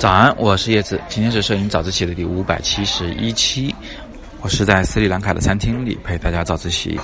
[0.00, 3.74] 早安，我是叶子，今天是摄影早自习的第五百七十一期，
[4.40, 6.98] 我是在斯里兰卡的餐厅里陪大家早自习。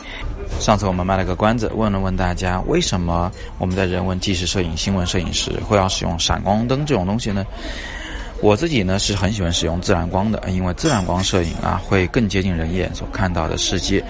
[0.61, 7.45] 上次我们卖了个关子，问了问大家为什么我们在人文纪实摄影、新闻摄影时会要使用闪光灯这种东西呢？
[8.41, 14.03] 我自己呢是很喜欢使用自然光的，因为自然光摄影啊会更接近人眼所看到的世界。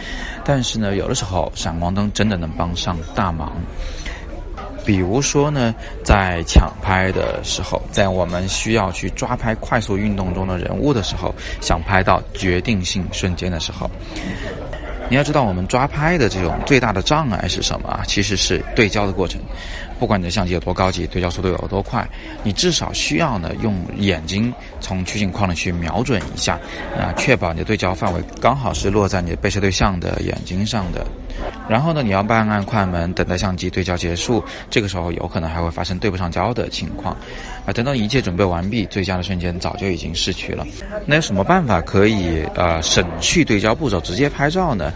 [0.44, 3.52] 但是呢，有的时候闪光灯真的能帮上大忙。
[4.86, 5.74] 比如说呢，
[6.04, 13.90] 在抢拍的时候，在我们需要去抓拍快速运动中的人物的时候，想拍到决定性瞬间的时候，
[15.10, 18.02] 你要知道，我们抓拍的这种最大的障碍是什么啊？
[18.06, 19.40] 其实是对焦的过程。
[19.98, 22.06] 不管你的相机有多高级，对焦速度有多快，
[22.42, 26.58] 你至少需要呢用眼睛从取景框里去瞄准一下，
[26.96, 31.06] 啊，确保你的对焦范围刚好是落在你的被摄对象的眼睛上的。
[31.68, 34.42] 然后呢，你要半按快门，等待相机对焦结束。
[34.70, 37.14] 这个时候有可能还会发生对不上焦的情况，
[37.66, 40.66] 啊，等到一切准备完毕，最佳的瞬间早就已经逝去了。
[41.04, 44.92] 那有什么办法可以呃省去对焦步骤，直接拍照呢？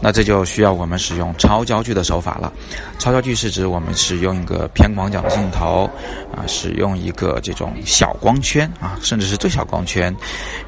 [0.00, 2.52] 那这就需要我们使用超焦距的手法了。
[2.98, 5.90] 超焦距是指我们使用一个偏广角的镜头，
[6.36, 10.14] 啊，使用一个这种小光圈啊，甚至是最小光圈，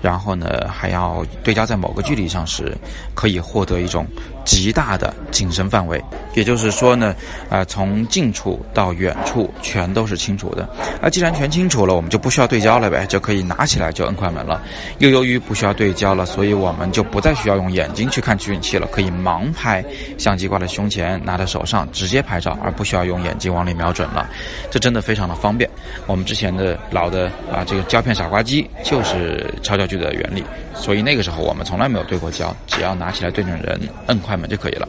[0.00, 2.76] 然后呢还要对焦在某个距离上时，
[3.14, 4.06] 可以获得一种
[4.44, 6.02] 极大的景深范围。
[6.38, 7.12] 也就是说呢，
[7.50, 10.68] 啊，从近处到远处全都是清楚的。
[11.02, 14.62] 那，既然全清楚了，我们就不需要对焦了呗，就可以拿起来就摁快门了。
[14.98, 19.84] 又由于不需要对焦了，所以我们就不再需要用眼睛去看取景器了，可以盲拍。
[20.16, 24.30] 相机挂在胸前，拿在手上直接拍照，而不需要用眼睛往里瞄准了。
[24.70, 25.68] 这真的非常的方便。
[26.06, 34.86] 我们之前的老的啊，这个胶片傻瓜机就是超焦距的原理，所以那个时候我们从来没有对过焦，只要拿起来对准人，摁快门就可以了。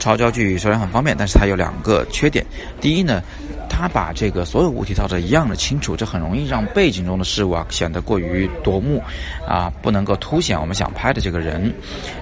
[0.00, 2.44] 超焦距虽然很方便，但是它有两个缺点。
[2.80, 3.22] 第一呢，
[3.68, 9.00] 它把这个所有物体照得一样的清楚，这很容易让背景中的事物啊显得过于夺目，
[9.46, 11.72] 啊，不能够凸显我们想拍的这个人。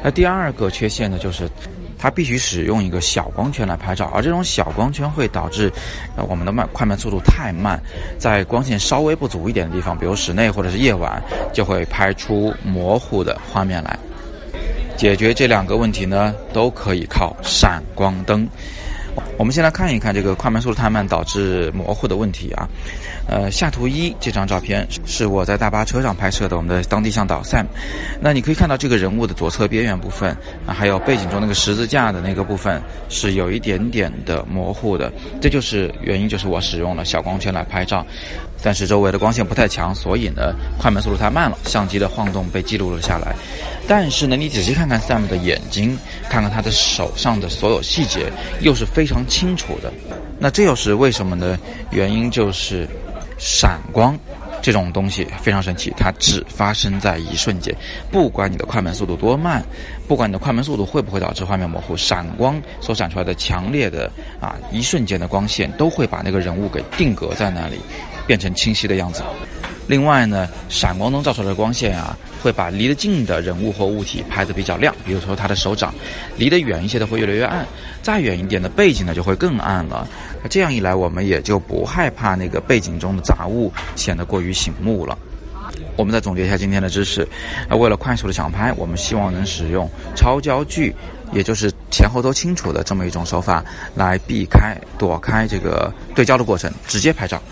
[0.03, 1.49] 那第二个缺陷呢，就是
[1.97, 5.72] 它必须使用一个小光圈来拍照，而这种小光圈会导致，
[6.16, 7.81] 呃，我们的慢快门速度太慢，
[8.19, 11.22] 在光线稍微不足一点的地方，比如室内或者是夜晚，
[11.55, 13.97] 就会拍出模糊的画面来。
[14.98, 18.47] 解决这两个问题呢，都可以靠闪光灯。
[19.36, 22.69] 我们先来看一看这个快门速度太慢导致模糊的问题啊。
[23.28, 27.66] 呃，下图一这张照片是我在大巴车上拍摄的，我们的当地向导 Sam。
[28.20, 30.36] 那你可以看到这个人物的左侧边缘部分
[30.66, 35.12] 啊，还有背景中那个十字架的那个部分是有一点点的模糊的。
[35.41, 38.04] 这就是原因，就是我使用了小光圈来拍照。
[38.63, 43.35] 但是周围的光线不太强，所以呢，快门速度太慢了，相机的晃动被记录了下来。
[43.87, 45.99] 但是呢，你仔细看看 Sam 的眼睛，
[46.29, 48.31] 看看他的手上的所有细节，
[48.61, 49.93] 又是非常清楚的。
[50.39, 51.59] 那这又是为什么呢？
[51.91, 52.87] 原因就是
[53.39, 54.19] 闪光
[54.69, 57.75] 这种东西非常神奇，它只发生在一瞬间。
[58.12, 59.65] 不管你的快门速度多慢，
[60.06, 64.12] 不管你的快门速度会不会导致画面模糊，闪光所闪出来的强烈的
[64.43, 67.78] 啊一瞬间的光线，都会把那个人物给定格在那里。
[68.27, 69.23] 变成清晰的样子。
[69.88, 75.91] 另外呢，闪光灯照出来的光线啊，会把离得近的人物或物体拍得比较亮，比如说他的手掌；
[76.37, 77.66] 离得远一些的会越来越暗，
[78.03, 80.06] 再远一点的背景呢就会更暗了。
[80.50, 85.16] 这样一来，我们也就不害怕那个背景中的杂物显得过于醒目了。
[85.97, 87.27] 我们再总结一下今天的知识，
[87.66, 90.94] 那为了快速的抢拍，我们希望能使用超焦距，
[91.32, 97.43] 也就是前后都清楚的这么一种手法，来避开躲开这个对焦的过程，直接拍照。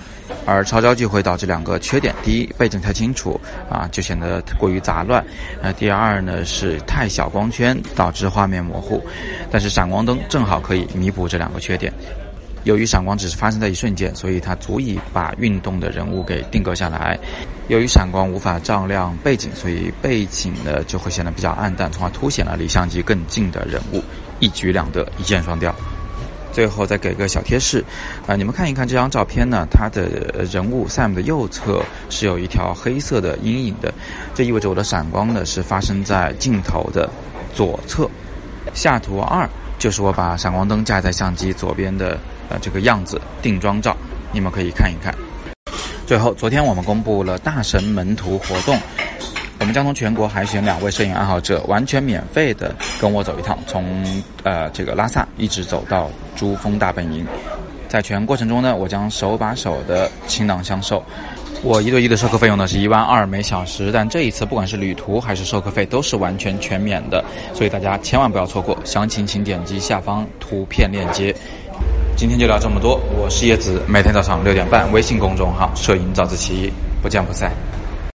[0.44, 5.22] 而超焦距会导致两个缺点：第一，背景太清楚啊，就显得过于杂乱；
[5.62, 9.03] 那第二呢，是太小光圈导致画面模糊。
[9.50, 11.92] 但是闪光灯正好可以弥补这两个缺点。
[12.64, 17.16] 由于闪光只是发生在一瞬间，所以它足以把运动的人物给定格下来。
[17.69, 24.03] 由于闪光无法照亮背景，所以背景呢就会显得比较暗淡，从而凸显了离相机更近的人物，
[24.41, 25.72] 一举两得，一箭双雕。
[26.56, 27.84] 最后再给个小贴士，
[28.27, 33.93] 啊，你们看一看这张照片呢，它的人物 Sam 的右侧是有一条黑色的阴影的，
[34.35, 37.11] 这意味着我的闪光呢是发生在镜头的
[37.55, 38.08] 左侧。
[38.73, 39.47] 下图二
[39.79, 42.19] 就是我把闪光灯架在相机左边的
[42.49, 43.94] 呃这个样子定妆照，
[44.32, 45.14] 你们可以看一看。
[46.06, 48.81] 最后，昨天我们公布了大神门徒活动。
[49.58, 53.85] 我们将从全国海选两位摄影爱好者，完全免费的跟我走一趟，从
[54.43, 57.26] 呃这个拉萨一直走到珠峰大本营。
[57.88, 61.03] 在全过程中呢，我将手把手的倾囊相授。
[61.62, 67.25] 我一对一的授课费用呢是一万二每小时，但这一次不管是旅途还是授课费都是完全全免的，
[67.55, 68.76] 所以大家千万不要错过。
[68.85, 71.35] 详情请点击下方图片链接。
[72.14, 76.70] 今天就聊这么多，我是叶子，每天早上六点半，微信公众号“摄影早自习”。
[77.02, 77.50] 不见不散。